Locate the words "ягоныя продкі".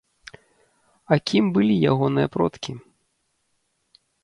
1.91-2.71